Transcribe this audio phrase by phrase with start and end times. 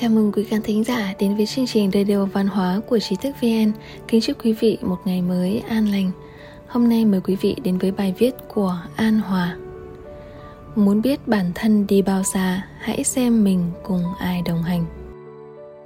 [0.00, 3.16] Chào mừng quý khán thính giả đến với chương trình Radio Văn hóa của Trí
[3.16, 3.72] thức VN.
[4.08, 6.10] Kính chúc quý vị một ngày mới an lành.
[6.66, 9.56] Hôm nay mời quý vị đến với bài viết của An Hòa.
[10.76, 14.84] Muốn biết bản thân đi bao xa, hãy xem mình cùng ai đồng hành.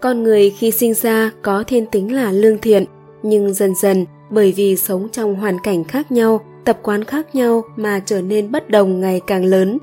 [0.01, 2.85] Con người khi sinh ra có thiên tính là lương thiện,
[3.23, 7.63] nhưng dần dần bởi vì sống trong hoàn cảnh khác nhau, tập quán khác nhau
[7.77, 9.79] mà trở nên bất đồng ngày càng lớn.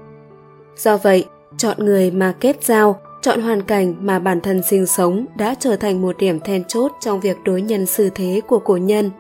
[0.78, 1.26] Do vậy,
[1.58, 5.76] chọn người mà kết giao chọn hoàn cảnh mà bản thân sinh sống đã trở
[5.76, 9.12] thành một điểm then chốt trong việc đối nhân xử thế của cổ nhân.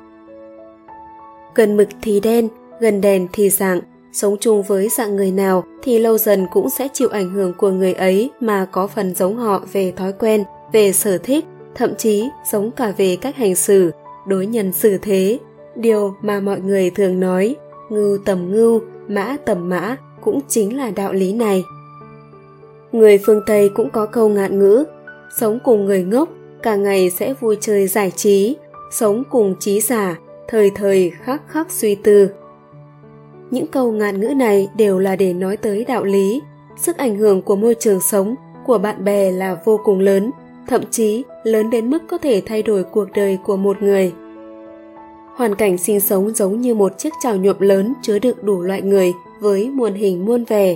[1.55, 2.47] Gần mực thì đen,
[2.79, 3.81] gần đèn thì dạng.
[4.13, 7.69] Sống chung với dạng người nào thì lâu dần cũng sẽ chịu ảnh hưởng của
[7.69, 11.45] người ấy mà có phần giống họ về thói quen, về sở thích,
[11.75, 13.91] thậm chí giống cả về cách hành xử,
[14.27, 15.39] đối nhân xử thế.
[15.75, 17.55] Điều mà mọi người thường nói,
[17.89, 21.63] ngưu tầm ngưu, mã tầm mã cũng chính là đạo lý này.
[22.91, 24.85] Người phương Tây cũng có câu ngạn ngữ,
[25.37, 26.29] sống cùng người ngốc,
[26.63, 28.57] cả ngày sẽ vui chơi giải trí,
[28.91, 32.29] sống cùng trí giả, thời thời khắc khắc suy tư.
[33.51, 36.41] Những câu ngạn ngữ này đều là để nói tới đạo lý,
[36.77, 40.31] sức ảnh hưởng của môi trường sống, của bạn bè là vô cùng lớn,
[40.67, 44.13] thậm chí lớn đến mức có thể thay đổi cuộc đời của một người.
[45.35, 48.81] Hoàn cảnh sinh sống giống như một chiếc chảo nhuộm lớn chứa đựng đủ loại
[48.81, 50.75] người với muôn hình muôn vẻ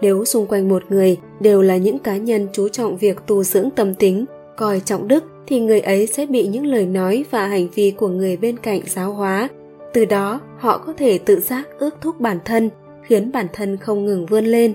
[0.00, 3.70] nếu xung quanh một người đều là những cá nhân chú trọng việc tu dưỡng
[3.76, 4.24] tâm tính,
[4.56, 8.08] coi trọng đức, thì người ấy sẽ bị những lời nói và hành vi của
[8.08, 9.48] người bên cạnh giáo hóa.
[9.92, 12.70] Từ đó, họ có thể tự giác ước thúc bản thân,
[13.02, 14.74] khiến bản thân không ngừng vươn lên.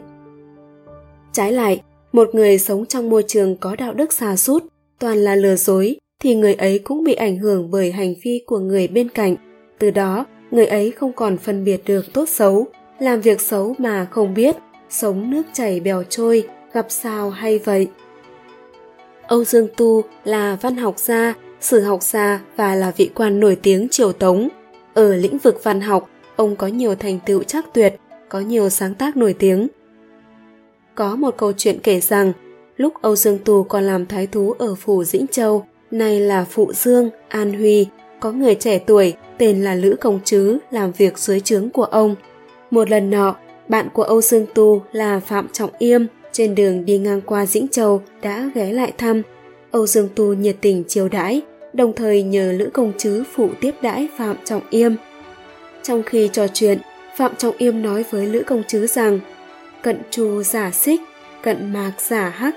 [1.31, 4.63] Trái lại, một người sống trong môi trường có đạo đức xa sút,
[4.99, 8.59] toàn là lừa dối, thì người ấy cũng bị ảnh hưởng bởi hành vi của
[8.59, 9.35] người bên cạnh.
[9.79, 12.67] Từ đó, người ấy không còn phân biệt được tốt xấu,
[12.99, 14.55] làm việc xấu mà không biết
[14.89, 17.87] sống nước chảy bèo trôi, gặp sao hay vậy?
[19.27, 23.55] Âu dương tu là văn học gia, sử học gia và là vị quan nổi
[23.55, 24.49] tiếng triều tống.
[24.93, 27.95] Ở lĩnh vực văn học, ông có nhiều thành tựu chắc tuyệt,
[28.29, 29.67] có nhiều sáng tác nổi tiếng.
[30.95, 32.33] Có một câu chuyện kể rằng,
[32.77, 36.73] lúc âu dương tu còn làm thái thú ở phủ dĩnh châu, nay là phụ
[36.73, 37.87] dương, an huy,
[38.19, 42.15] có người trẻ tuổi tên là lữ công trứ làm việc dưới trướng của ông.
[42.71, 43.35] Một lần nọ
[43.73, 47.67] bạn của Âu Dương Tu là Phạm Trọng Yêm trên đường đi ngang qua Dĩnh
[47.67, 49.21] Châu đã ghé lại thăm.
[49.71, 51.41] Âu Dương Tu nhiệt tình chiêu đãi,
[51.73, 54.95] đồng thời nhờ Lữ Công Chứ phụ tiếp đãi Phạm Trọng Yêm.
[55.83, 56.77] Trong khi trò chuyện,
[57.15, 59.19] Phạm Trọng Yêm nói với Lữ Công Chứ rằng
[59.81, 61.01] cận trù giả xích,
[61.43, 62.55] cận mạc giả hắc,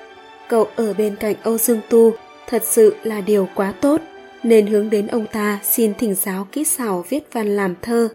[0.48, 2.12] cậu ở bên cạnh Âu Dương Tu
[2.48, 4.00] thật sự là điều quá tốt,
[4.42, 8.08] nên hướng đến ông ta xin thỉnh giáo kỹ xảo viết văn làm thơ.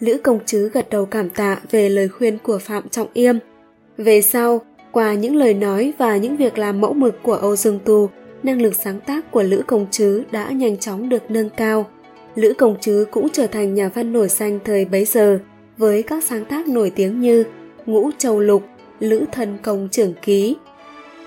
[0.00, 3.38] Lữ công Trứ gật đầu cảm tạ về lời khuyên của Phạm Trọng Yêm.
[3.96, 4.60] Về sau,
[4.92, 8.10] qua những lời nói và những việc làm mẫu mực của Âu Dương Tu,
[8.42, 11.86] năng lực sáng tác của Lữ Công Trứ đã nhanh chóng được nâng cao.
[12.34, 15.38] Lữ Công Trứ cũng trở thành nhà văn nổi danh thời bấy giờ,
[15.78, 17.44] với các sáng tác nổi tiếng như
[17.86, 18.62] Ngũ Châu Lục,
[19.00, 20.56] Lữ Thần Công Trưởng Ký.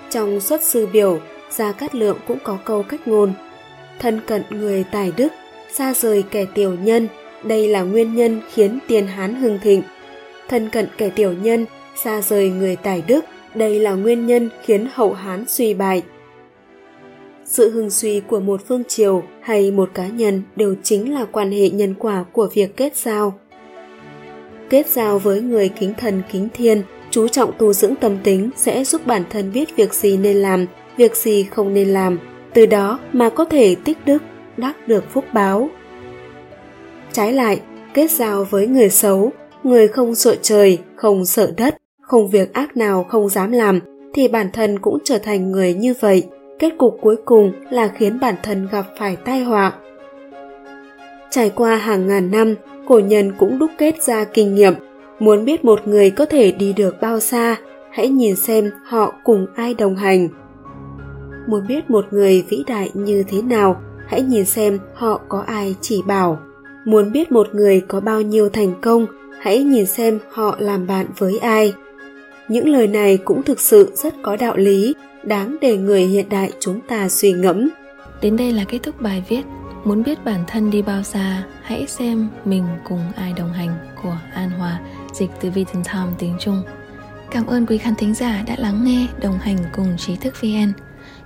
[0.09, 3.33] Trong xuất sư biểu, Gia Cát Lượng cũng có câu cách ngôn
[3.99, 5.31] Thân cận người tài đức,
[5.73, 7.07] xa rời kẻ tiểu nhân–
[7.43, 9.81] đây là nguyên nhân khiến tiền Hán hưng thịnh.
[10.47, 11.65] Thân cận kẻ tiểu nhân,
[12.03, 13.25] xa rời người tài đức,
[13.55, 16.03] đây là nguyên nhân khiến hậu Hán suy bại.
[17.45, 21.51] Sự hưng suy của một phương triều hay một cá nhân đều chính là quan
[21.51, 23.39] hệ nhân quả của việc kết giao.
[24.69, 28.83] Kết giao với người kính thần kính thiên, chú trọng tu dưỡng tâm tính sẽ
[28.83, 30.65] giúp bản thân biết việc gì nên làm,
[30.97, 32.19] việc gì không nên làm,
[32.53, 34.23] từ đó mà có thể tích đức,
[34.57, 35.69] đắc được phúc báo,
[37.13, 37.61] Trái lại,
[37.93, 39.31] kết giao với người xấu,
[39.63, 43.79] người không sợ trời, không sợ đất, không việc ác nào không dám làm,
[44.13, 46.27] thì bản thân cũng trở thành người như vậy.
[46.59, 49.73] Kết cục cuối cùng là khiến bản thân gặp phải tai họa.
[51.29, 52.55] Trải qua hàng ngàn năm,
[52.87, 54.73] cổ nhân cũng đúc kết ra kinh nghiệm.
[55.19, 57.55] Muốn biết một người có thể đi được bao xa,
[57.91, 60.27] hãy nhìn xem họ cùng ai đồng hành.
[61.47, 65.75] Muốn biết một người vĩ đại như thế nào, hãy nhìn xem họ có ai
[65.81, 66.39] chỉ bảo
[66.85, 69.05] muốn biết một người có bao nhiêu thành công,
[69.41, 71.73] hãy nhìn xem họ làm bạn với ai.
[72.47, 76.51] Những lời này cũng thực sự rất có đạo lý, đáng để người hiện đại
[76.59, 77.69] chúng ta suy ngẫm.
[78.21, 79.41] Đến đây là kết thúc bài viết.
[79.83, 83.69] Muốn biết bản thân đi bao xa, hãy xem mình cùng ai đồng hành
[84.03, 84.79] của an hòa,
[85.13, 86.61] dịch từ vietnam tiếng Trung.
[87.31, 90.73] Cảm ơn quý khán thính giả đã lắng nghe đồng hành cùng trí thức vn